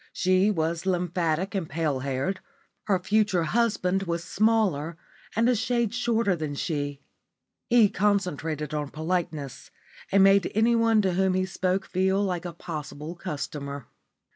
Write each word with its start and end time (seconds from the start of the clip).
She 0.13 0.49
was 0.49 0.87
lymphatic 0.87 1.53
and 1.53 1.69
pale 1.69 1.99
haired; 1.99 2.39
her 2.85 2.97
future 2.97 3.43
husband 3.43 4.01
was 4.01 4.23
smaller 4.23 4.97
and 5.35 5.47
a 5.47 5.55
shade 5.55 5.93
shorter 5.93 6.35
than 6.35 6.55
she. 6.55 7.03
He 7.69 7.87
concentrated 7.87 8.73
on 8.73 8.89
politeness, 8.89 9.69
and 10.11 10.23
made 10.23 10.51
anyone 10.55 11.03
to 11.03 11.13
whom 11.13 11.35
he 11.35 11.45
spoke 11.45 11.85
feel 11.85 12.19
like 12.23 12.45
a 12.45 12.53
possible 12.53 13.13
customer. 13.13 13.89